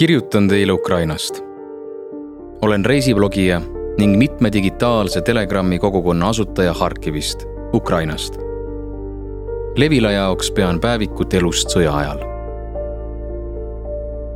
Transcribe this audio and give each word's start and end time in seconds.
kirjutan 0.00 0.48
teile 0.48 0.72
Ukrainast. 0.72 1.40
olen 2.62 2.84
reisiblogija 2.84 3.60
ning 3.98 4.18
mitme 4.18 4.52
digitaalse 4.52 5.20
Telegrami 5.20 5.78
kogukonna 5.78 6.28
asutaja 6.28 6.72
Harkivist, 6.72 7.44
Ukrainast. 7.74 8.36
Levila 9.76 10.10
jaoks 10.10 10.50
pean 10.50 10.80
päevikut 10.80 11.34
elust 11.34 11.68
sõja 11.68 11.96
ajal. 11.96 12.18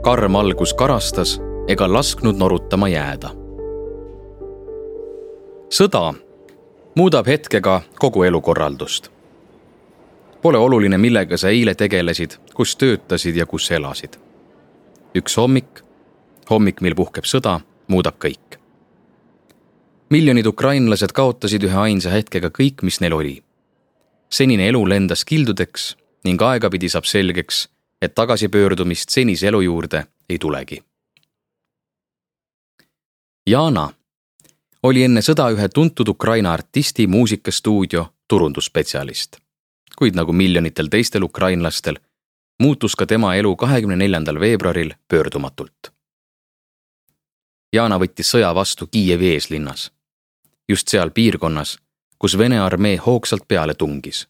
karm 0.03 0.37
algus 0.37 0.75
karastas 0.75 1.41
ega 1.69 1.93
lasknud 1.93 2.37
norutama 2.37 2.89
jääda. 2.89 3.31
sõda 5.71 6.15
muudab 6.95 7.27
hetkega 7.27 7.81
kogu 7.99 8.23
elukorraldust. 8.23 9.09
Pole 10.43 10.59
oluline, 10.59 10.99
millega 10.99 11.37
sa 11.37 11.49
eile 11.49 11.75
tegelesid, 11.75 12.37
kus 12.55 12.77
töötasid 12.77 13.37
ja 13.37 13.47
kus 13.47 13.71
elasid 13.71 14.24
üks 15.15 15.37
hommik, 15.39 15.83
hommik, 16.51 16.81
mil 16.83 16.95
puhkeb 16.99 17.27
sõda, 17.29 17.61
muudab 17.89 18.19
kõik. 18.19 18.59
miljonid 20.11 20.47
ukrainlased 20.47 21.13
kaotasid 21.13 21.65
ühe 21.65 21.79
ainsa 21.79 22.11
hetkega 22.11 22.51
kõik, 22.51 22.83
mis 22.83 23.01
neil 23.01 23.13
oli. 23.13 23.43
senine 24.31 24.69
elu 24.69 24.89
lendas 24.89 25.25
kildudeks 25.25 25.97
ning 26.25 26.43
aegapidi 26.43 26.89
saab 26.89 27.05
selgeks, 27.05 27.69
et 28.03 28.15
tagasipöördumist 28.15 29.11
senise 29.11 29.47
elu 29.47 29.61
juurde 29.61 30.07
ei 30.29 30.39
tulegi. 30.39 30.83
Jana 33.47 33.93
oli 34.83 35.05
enne 35.05 35.21
sõda 35.21 35.51
ühe 35.53 35.69
tuntud 35.69 36.09
Ukraina 36.09 36.53
artisti 36.53 37.07
muusikastuudio 37.07 38.07
turundusspetsialist. 38.29 39.37
kuid 39.99 40.17
nagu 40.17 40.33
miljonitel 40.33 40.89
teistel 40.91 41.23
ukrainlastel 41.23 41.99
muutus 42.63 42.97
ka 42.97 43.07
tema 43.07 43.35
elu 43.35 43.57
kahekümne 43.57 43.97
neljandal 43.97 44.41
veebruaril 44.41 44.95
pöördumatult. 45.09 45.93
Jana 47.73 47.99
võttis 47.99 48.31
sõja 48.31 48.55
vastu 48.55 48.87
Kiievi 48.87 49.33
eeslinnas, 49.35 49.91
just 50.69 50.89
seal 50.89 51.11
piirkonnas, 51.11 51.79
kus 52.19 52.39
Vene 52.39 52.61
armee 52.61 52.97
hoogsalt 52.97 53.49
peale 53.49 53.75
tungis, 53.75 54.29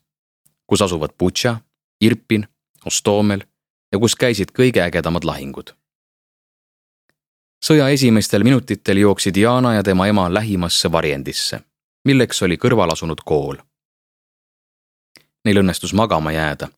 kus 0.66 0.82
asuvad 0.82 1.12
Butša, 1.18 1.56
Irpin, 2.00 2.46
Ostomel 2.86 3.44
ja 3.92 3.98
kus 3.98 4.16
käisid 4.16 4.52
kõige 4.56 4.80
ägedamad 4.80 5.24
lahingud. 5.24 5.74
sõja 7.64 7.88
esimestel 7.88 8.44
minutitel 8.44 8.96
jooksid 8.96 9.36
Jana 9.36 9.74
ja 9.74 9.82
tema 9.82 10.06
ema 10.06 10.34
lähimasse 10.34 10.92
varjendisse, 10.92 11.60
milleks 12.04 12.42
oli 12.42 12.56
kõrval 12.56 12.92
asunud 12.92 13.20
kool. 13.24 13.56
Neil 15.44 15.60
õnnestus 15.60 15.92
magama 15.92 16.32
jääda 16.32 16.68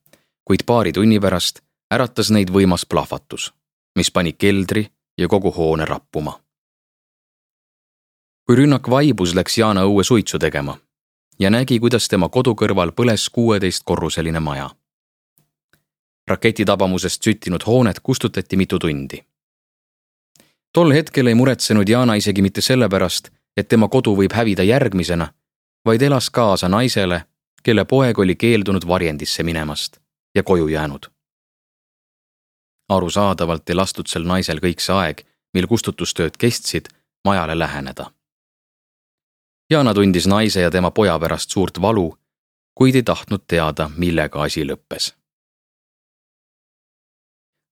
kuid 0.46 0.60
paari 0.66 0.92
tunni 0.92 1.20
pärast 1.20 1.60
äratas 1.94 2.30
neid 2.30 2.50
võimas 2.54 2.86
plahvatus, 2.86 3.50
mis 3.98 4.10
pani 4.10 4.32
keldri 4.32 4.86
ja 5.18 5.28
kogu 5.28 5.50
hoone 5.50 5.84
rappuma. 5.84 6.40
kui 8.46 8.56
rünnak 8.56 8.90
vaibus, 8.90 9.34
läks 9.34 9.58
Jana 9.58 9.82
õue 9.82 10.04
suitsu 10.04 10.38
tegema 10.38 10.78
ja 11.38 11.50
nägi, 11.50 11.80
kuidas 11.80 12.08
tema 12.08 12.28
kodu 12.28 12.54
kõrval 12.54 12.92
põles 12.92 13.30
kuueteistkorruseline 13.30 14.40
maja. 14.40 14.70
raketitabamusest 16.28 17.22
süttinud 17.22 17.66
hoonet 17.66 18.00
kustutati 18.00 18.56
mitu 18.56 18.78
tundi. 18.78 19.24
tol 20.72 20.92
hetkel 20.92 21.26
ei 21.26 21.34
muretsenud 21.34 21.88
Jana 21.88 22.14
isegi 22.14 22.42
mitte 22.42 22.60
sellepärast, 22.60 23.30
et 23.56 23.68
tema 23.68 23.88
kodu 23.88 24.16
võib 24.16 24.32
hävida 24.32 24.62
järgmisena, 24.62 25.32
vaid 25.84 26.02
elas 26.02 26.30
kaasa 26.30 26.68
naisele, 26.68 27.24
kelle 27.62 27.84
poeg 27.84 28.18
oli 28.18 28.36
keeldunud 28.36 28.86
varjendisse 28.86 29.42
minemast 29.42 30.05
ja 30.36 30.42
koju 30.42 30.68
jäänud. 30.68 31.06
arusaadavalt 32.88 33.70
ei 33.70 33.74
lastud 33.74 34.06
sel 34.06 34.22
naisel 34.22 34.60
kõik 34.62 34.82
see 34.84 34.94
aeg, 34.94 35.22
mil 35.54 35.66
kustutustööd 35.66 36.36
kestsid, 36.38 36.88
majale 37.24 37.58
läheneda. 37.58 38.12
Jana 39.70 39.94
tundis 39.94 40.26
naise 40.26 40.60
ja 40.60 40.70
tema 40.70 40.90
poja 40.90 41.18
pärast 41.18 41.50
suurt 41.50 41.80
valu, 41.82 42.18
kuid 42.74 42.94
ei 42.94 43.02
tahtnud 43.02 43.42
teada, 43.48 43.90
millega 43.96 44.42
asi 44.42 44.64
lõppes. 44.64 45.14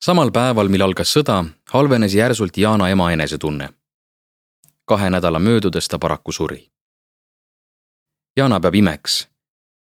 samal 0.05 0.31
päeval, 0.31 0.69
mil 0.69 0.83
algas 0.83 1.13
sõda, 1.17 1.45
halvenes 1.71 2.15
järsult 2.15 2.57
Jana 2.57 2.89
ema 2.89 3.13
enesetunne. 3.13 3.69
kahe 4.85 5.11
nädala 5.11 5.39
möödudes 5.39 5.89
ta 5.89 5.99
paraku 5.99 6.33
suri. 6.33 6.71
Jana 8.37 8.61
peab 8.61 8.75
imeks, 8.75 9.29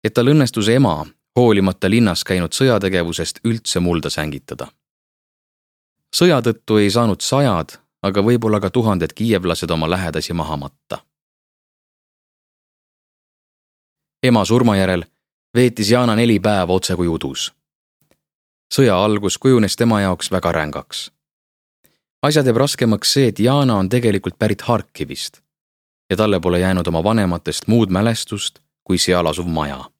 et 0.03 0.13
tal 0.13 0.27
õnnestus 0.27 0.69
ema 0.69 1.05
hoolimata 1.39 1.89
linnas 1.89 2.23
käinud 2.27 2.53
sõjategevusest 2.55 3.39
üldse 3.47 3.79
mulda 3.79 4.09
sängitada. 4.09 4.67
sõja 6.15 6.41
tõttu 6.41 6.79
ei 6.81 6.89
saanud 6.91 7.21
sajad, 7.21 7.77
aga 8.03 8.21
võib-olla 8.21 8.59
ka 8.59 8.69
tuhanded 8.69 9.13
kiievlased 9.13 9.71
oma 9.71 9.89
lähedasi 9.89 10.33
maha 10.33 10.57
matta. 10.57 10.97
ema 14.23 14.45
surma 14.45 14.75
järel 14.75 15.05
veetis 15.55 15.91
Jana 15.91 16.15
neli 16.15 16.39
päeva 16.39 16.73
otsekui 16.73 17.07
udus. 17.07 17.53
sõja 18.73 18.95
algus 19.05 19.37
kujunes 19.37 19.75
tema 19.75 20.01
jaoks 20.01 20.31
väga 20.31 20.51
rängaks. 20.51 21.11
asja 22.21 22.43
teeb 22.43 22.57
raskemaks 22.57 23.13
see, 23.13 23.27
et 23.27 23.39
Jana 23.39 23.75
on 23.75 23.89
tegelikult 23.89 24.39
pärit 24.39 24.61
Harkivist 24.61 25.41
ja 26.09 26.17
talle 26.17 26.39
pole 26.39 26.59
jäänud 26.59 26.87
oma 26.87 27.03
vanematest 27.03 27.67
muud 27.67 27.89
mälestust 27.89 28.59
kui 28.83 28.97
seal 28.97 29.27
asuv 29.27 29.47
maja 29.47 29.98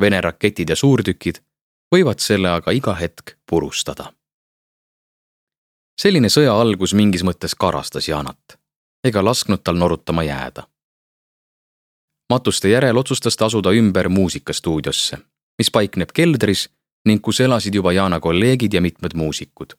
Vene 0.00 0.20
raketid 0.20 0.68
ja 0.68 0.76
suurtükid 0.76 1.40
võivad 1.94 2.20
selle 2.20 2.50
aga 2.50 2.72
iga 2.72 2.94
hetk 2.94 3.36
purustada. 3.50 4.12
selline 6.00 6.28
sõja 6.28 6.52
algus 6.60 6.94
mingis 6.94 7.22
mõttes 7.24 7.54
karastas 7.54 8.08
Jaanat 8.08 8.58
ega 9.04 9.24
lasknud 9.24 9.62
tal 9.64 9.76
norutama 9.76 10.22
jääda. 10.22 10.66
matuste 12.30 12.68
järel 12.68 12.96
otsustas 12.96 13.36
ta 13.36 13.46
asuda 13.46 13.70
ümber 13.72 14.08
muusikastuudiosse, 14.08 15.18
mis 15.58 15.70
paikneb 15.70 16.12
keldris 16.12 16.68
ning 17.04 17.22
kus 17.22 17.40
elasid 17.40 17.74
juba 17.74 17.92
Jaana 17.92 18.20
kolleegid 18.20 18.72
ja 18.72 18.80
mitmed 18.80 19.14
muusikud. 19.14 19.74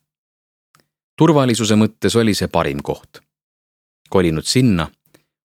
turvalisuse 1.18 1.74
mõttes 1.74 2.16
oli 2.16 2.34
see 2.34 2.48
parim 2.48 2.82
koht. 2.82 3.20
kolinud 4.10 4.44
sinna, 4.44 4.90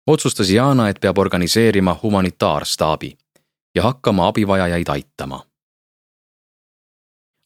otsustas 0.07 0.51
Jaana, 0.51 0.89
et 0.89 1.01
peab 1.01 1.19
organiseerima 1.19 1.99
humanitaarstaabi 2.03 3.17
ja 3.75 3.83
hakkama 3.83 4.29
abivajajaid 4.29 4.89
aitama. 4.89 5.47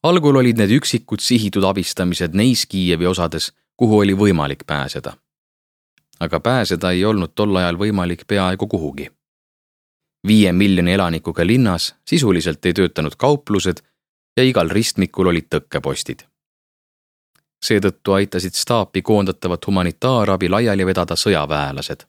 algul 0.02 0.36
olid 0.36 0.58
need 0.58 0.70
üksikud 0.70 1.20
sihitud 1.20 1.64
abistamised 1.64 2.34
neis 2.34 2.66
Kiievi 2.66 3.06
osades, 3.06 3.52
kuhu 3.76 3.98
oli 3.98 4.14
võimalik 4.14 4.64
pääseda. 4.66 5.16
aga 6.20 6.40
pääseda 6.40 6.90
ei 6.90 7.04
olnud 7.04 7.34
tol 7.34 7.56
ajal 7.56 7.78
võimalik 7.78 8.24
peaaegu 8.26 8.66
kuhugi. 8.66 9.10
viie 10.26 10.52
miljoni 10.52 10.92
elanikuga 10.92 11.46
linnas 11.46 11.94
sisuliselt 12.04 12.66
ei 12.66 12.72
töötanud 12.72 13.16
kauplused 13.16 13.76
ja 14.36 14.44
igal 14.44 14.68
ristmikul 14.68 15.26
olid 15.26 15.46
tõkkepostid. 15.54 16.26
seetõttu 17.64 18.12
aitasid 18.12 18.54
staapi 18.54 19.02
koondatavat 19.02 19.66
humanitaarabi 19.66 20.48
laiali 20.48 20.86
vedada 20.86 21.14
sõjaväelased 21.16 22.06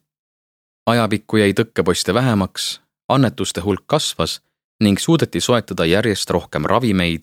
ajapikku 0.86 1.36
jäi 1.36 1.52
tõkkeposte 1.52 2.14
vähemaks 2.14 2.80
annetuste 3.08 3.60
hulk 3.60 3.86
kasvas 3.86 4.40
ning 4.80 4.98
suudeti 4.98 5.40
soetada 5.40 5.84
järjest 5.84 6.30
rohkem 6.30 6.64
ravimeid, 6.64 7.22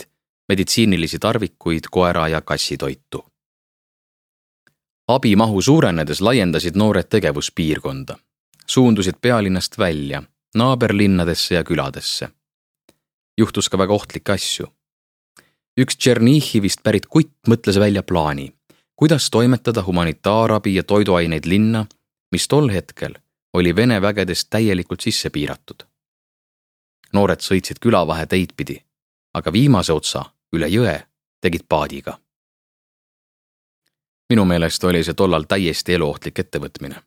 meditsiinilisi 0.49 1.19
tarvikuid, 1.19 1.87
koera 1.91 2.27
ja 2.27 2.41
kassitoitu. 2.41 3.25
abi 5.07 5.35
mahu 5.35 5.61
suurenedes 5.61 6.21
laiendasid 6.21 6.75
noored 6.75 7.07
tegevuspiirkonda, 7.09 8.17
suundusid 8.67 9.15
pealinnast 9.21 9.77
välja, 9.77 10.23
naaberlinnadesse 10.55 11.55
ja 11.55 11.63
küladesse. 11.63 12.29
juhtus 13.37 13.69
ka 13.69 13.77
väga 13.77 13.93
ohtlikke 13.93 14.31
asju. 14.31 14.67
üks 15.79 15.97
Tšernihhivist 15.97 16.83
pärit 16.83 17.05
kutt 17.05 17.47
mõtles 17.47 17.79
välja 17.79 18.03
plaani, 18.03 18.53
kuidas 18.95 19.29
toimetada 19.29 19.83
humanitaarabi 19.83 20.75
ja 20.75 20.83
toiduaineid 20.83 21.45
linna, 21.45 21.85
mis 22.31 22.47
tol 22.47 22.69
hetkel 22.69 23.15
oli 23.55 23.75
Vene 23.75 24.01
vägedest 24.01 24.47
täielikult 24.49 25.01
sisse 25.01 25.29
piiratud. 25.29 25.83
noored 27.13 27.39
sõitsid 27.39 27.79
külavahe 27.79 28.25
teid 28.27 28.51
pidi, 28.57 28.75
aga 29.33 29.51
viimase 29.53 29.93
otsa 29.93 30.25
üle 30.55 30.67
jõe 30.67 30.95
tegid 31.41 31.63
paadiga. 31.69 32.19
minu 34.29 34.45
meelest 34.45 34.83
oli 34.83 35.03
see 35.03 35.13
tollal 35.13 35.43
täiesti 35.43 35.93
eluohtlik 35.93 36.39
ettevõtmine. 36.39 37.01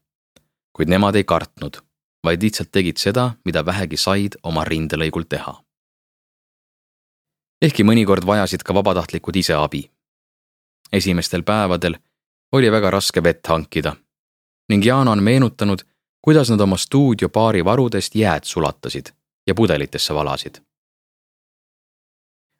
kuid 0.72 0.88
nemad 0.88 1.14
ei 1.14 1.24
kartnud, 1.24 1.76
vaid 2.24 2.42
lihtsalt 2.42 2.72
tegid 2.72 2.96
seda, 2.96 3.30
mida 3.44 3.66
vähegi 3.66 3.96
said 3.96 4.40
oma 4.42 4.64
rindelõigul 4.64 5.28
teha. 5.28 5.64
ehkki 7.62 7.84
mõnikord 7.84 8.26
vajasid 8.26 8.62
ka 8.62 8.74
vabatahtlikud 8.74 9.36
ise 9.36 9.54
abi. 9.54 9.90
esimestel 10.92 11.42
päevadel 11.42 11.98
oli 12.52 12.70
väga 12.70 12.90
raske 12.90 13.22
vett 13.22 13.46
hankida 13.46 13.96
ning 14.68 14.84
Jaan 14.86 15.08
on 15.08 15.22
meenutanud, 15.22 15.78
kuidas 16.22 16.50
nad 16.50 16.60
oma 16.60 16.76
stuudiopaari 16.76 17.64
varudest 17.64 18.14
jääd 18.14 18.44
sulatasid 18.44 19.06
ja 19.46 19.54
pudelitesse 19.54 20.14
valasid. 20.14 20.54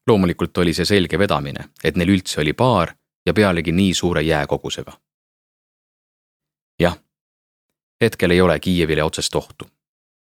loomulikult 0.06 0.58
oli 0.58 0.74
see 0.74 0.84
selge 0.84 1.18
vedamine, 1.18 1.68
et 1.84 1.96
neil 1.96 2.08
üldse 2.08 2.40
oli 2.40 2.54
baar 2.54 2.94
ja 3.26 3.34
pealegi 3.34 3.72
nii 3.72 3.94
suure 3.94 4.22
jääkogusega. 4.22 4.92
jah, 6.80 6.98
hetkel 8.00 8.30
ei 8.30 8.40
ole 8.40 8.60
Kiievile 8.60 9.02
otsest 9.02 9.34
ohtu. 9.34 9.70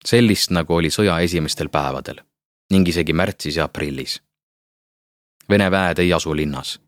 sellist, 0.05 0.51
nagu 0.51 0.75
oli 0.75 0.89
sõja 0.89 1.21
esimestel 1.21 1.69
päevadel 1.69 2.21
ning 2.71 2.89
isegi 2.89 3.13
märtsis 3.13 3.57
ja 3.57 3.65
aprillis. 3.65 4.23
Vene 5.51 5.71
väed 5.71 5.99
ei 5.99 6.13
asu 6.13 6.37
linnas. 6.37 6.81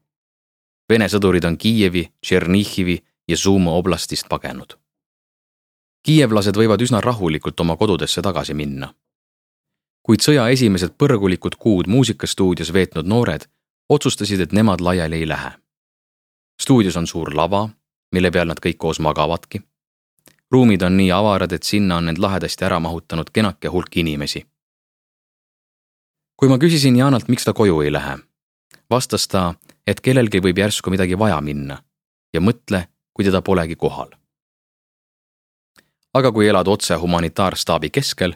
Vene 0.88 1.08
sõdurid 1.08 1.44
on 1.44 1.58
Kiievi, 1.58 2.04
Tšernihivi 2.22 2.98
ja 3.28 3.36
Sumo 3.36 3.78
oblastist 3.78 4.28
pagenud. 4.28 4.81
Kiievlased 6.02 6.56
võivad 6.56 6.82
üsna 6.82 7.00
rahulikult 7.00 7.60
oma 7.60 7.76
kodudesse 7.76 8.22
tagasi 8.22 8.54
minna. 8.54 8.94
kuid 10.02 10.20
sõja 10.20 10.48
esimesed 10.50 10.96
põrgulikud 10.98 11.54
kuud 11.58 11.86
muusikastuudios 11.86 12.72
veetnud 12.72 13.06
noored 13.06 13.46
otsustasid, 13.88 14.40
et 14.40 14.52
nemad 14.52 14.80
laiali 14.80 15.16
ei 15.16 15.28
lähe. 15.28 15.50
stuudios 16.60 16.96
on 16.96 17.06
suur 17.06 17.34
lava, 17.34 17.68
mille 18.12 18.30
peal 18.30 18.48
nad 18.48 18.60
kõik 18.66 18.76
koos 18.78 19.00
magavadki. 19.00 19.62
ruumid 20.52 20.82
on 20.82 20.96
nii 20.96 21.12
avarad, 21.12 21.52
et 21.52 21.62
sinna 21.62 21.96
on 21.96 22.08
end 22.08 22.18
lahedasti 22.18 22.64
ära 22.64 22.80
mahutanud 22.80 23.30
kenake 23.32 23.68
hulk 23.68 23.96
inimesi. 23.96 24.46
kui 26.36 26.48
ma 26.48 26.58
küsisin 26.58 26.96
Jaanalt, 26.96 27.28
miks 27.28 27.44
ta 27.44 27.52
koju 27.52 27.80
ei 27.80 27.92
lähe, 27.92 28.18
vastas 28.90 29.28
ta, 29.28 29.54
et 29.86 30.00
kellelgi 30.00 30.40
võib 30.40 30.58
järsku 30.58 30.90
midagi 30.90 31.18
vaja 31.18 31.40
minna 31.40 31.82
ja 32.34 32.40
mõtle, 32.40 32.86
kui 33.12 33.24
teda 33.24 33.42
polegi 33.42 33.76
kohal. 33.76 34.21
Aga 36.14 36.32
kui 36.32 36.48
elad 36.48 36.66
otse 36.66 36.94
humanitaarstaabi 36.94 37.90
keskel, 37.90 38.34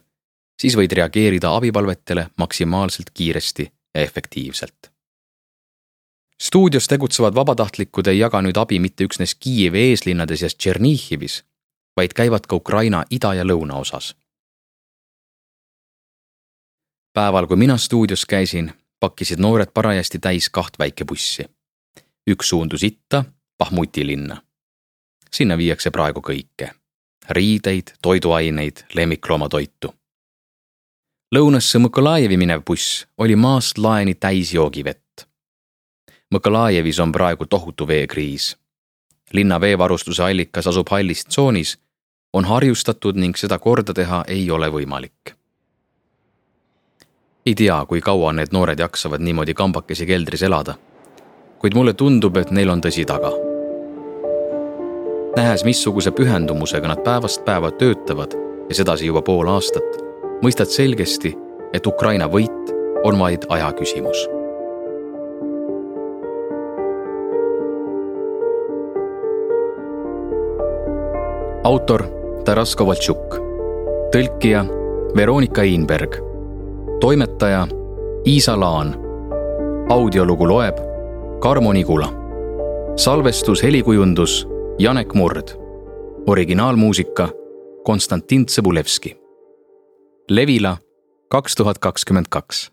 siis 0.61 0.77
võid 0.77 0.93
reageerida 0.93 1.55
abipalvetele 1.57 2.29
maksimaalselt 2.37 3.11
kiiresti 3.11 3.73
ja 3.95 4.01
efektiivselt. 4.01 4.93
stuudios 6.43 6.89
tegutsevad 6.89 7.35
vabatahtlikud 7.35 8.07
ei 8.07 8.19
jaga 8.19 8.43
nüüd 8.43 8.57
abi 8.61 8.79
mitte 8.79 9.05
üksnes 9.05 9.35
Kiievi 9.35 9.81
eeslinnades 9.91 10.43
ja 10.43 10.49
Tšernihivis, 10.49 11.45
vaid 11.97 12.13
käivad 12.13 12.47
ka 12.49 12.57
Ukraina 12.57 13.05
ida- 13.11 13.35
ja 13.35 13.45
lõunaosas. 13.45 14.17
päeval, 17.13 17.47
kui 17.47 17.57
mina 17.57 17.77
stuudios 17.77 18.27
käisin, 18.27 18.73
pakkisid 19.01 19.39
noored 19.39 19.71
parajasti 19.75 20.19
täis 20.19 20.49
kaht 20.51 20.79
väikebussi. 20.79 21.45
üks 22.31 22.49
suundus 22.49 22.83
itta, 22.83 23.25
Bahmuti 23.59 24.07
linna 24.07 24.47
sinna 25.37 25.57
viiakse 25.59 25.91
praegu 25.91 26.23
kõike. 26.25 26.71
Riideid, 27.31 27.83
toiduaineid, 28.03 28.77
lemmikloomatoitu. 28.95 29.95
lõunasse 31.35 31.79
Mõkolajevi 31.79 32.37
minev 32.37 32.63
buss 32.67 33.07
oli 33.19 33.37
maast 33.37 33.79
laeni 33.79 34.15
täis 34.15 34.55
joogivett. 34.55 35.27
Mõkolajevis 36.35 37.01
on 37.03 37.13
praegu 37.13 37.47
tohutu 37.47 37.89
veekriis. 37.89 38.57
linna 39.33 39.61
veevarustuse 39.61 40.23
allikas 40.23 40.67
asub 40.67 40.89
hallis 40.91 41.25
tsoonis, 41.25 41.79
on 42.33 42.45
harjustatud 42.45 43.17
ning 43.17 43.37
seda 43.37 43.59
korda 43.59 43.95
teha 43.95 44.25
ei 44.29 44.51
ole 44.51 44.69
võimalik. 44.69 45.35
ei 47.47 47.55
tea, 47.55 47.87
kui 47.89 48.01
kaua 48.01 48.33
need 48.33 48.53
noored 48.53 48.79
jaksavad 48.79 49.21
niimoodi 49.21 49.55
kambakesi 49.55 50.07
keldris 50.07 50.43
elada, 50.43 50.75
kuid 51.59 51.75
mulle 51.75 51.95
tundub, 51.95 52.37
et 52.37 52.51
neil 52.51 52.71
on 52.71 52.81
tõsi 52.81 53.05
taga 53.05 53.46
nähes, 55.37 55.65
missuguse 55.65 56.11
pühendumusega 56.11 56.89
nad 56.89 57.03
päevast 57.05 57.45
päeva 57.45 57.71
töötavad 57.71 58.33
ja 58.69 58.75
sedasi 58.75 59.07
juba 59.07 59.23
pool 59.23 59.49
aastat, 59.53 59.99
mõistad 60.43 60.71
selgesti, 60.73 61.35
et 61.73 61.87
Ukraina 61.87 62.29
võit 62.29 62.73
on 63.05 63.19
vaid 63.19 63.45
aja 63.49 63.73
küsimus. 63.77 64.27
autor 71.67 72.05
Taras 72.45 72.77
Kovaltšuk, 72.79 73.35
tõlkija 74.15 74.61
Veronika 75.17 75.65
Einberg, 75.67 76.15
toimetaja 77.01 77.65
Iisa 78.25 78.55
Laan, 78.61 78.95
audiolugu 79.91 80.47
loeb 80.47 80.79
Karmo 81.43 81.73
Nigula, 81.73 82.07
salvestus, 82.97 83.65
helikujundus 83.67 84.45
Janek 84.79 85.15
Murd. 85.15 85.49
originaalmuusika 86.27 87.29
Konstantin 87.85 88.47
Tsõbulevski. 88.47 89.17
Levila 90.31 90.77
kaks 91.29 91.55
tuhat 91.55 91.79
kakskümmend 91.79 92.27
kaks 92.31 92.73